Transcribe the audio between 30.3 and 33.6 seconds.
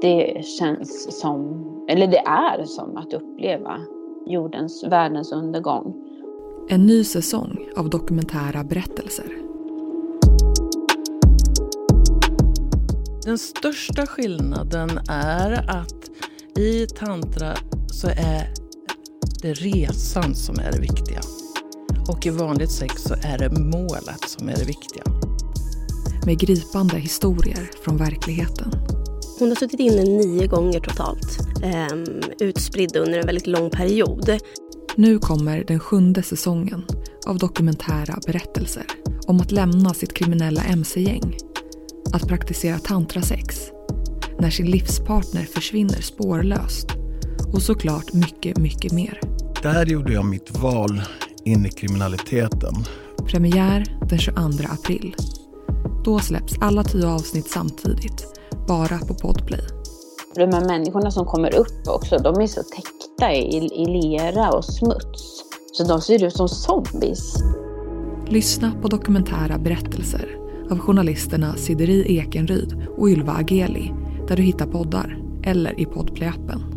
gånger totalt, eh, utspridda under en väldigt